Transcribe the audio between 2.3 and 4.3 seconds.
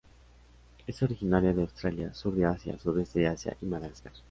de Asia, sudeste de Asia y Madagascar.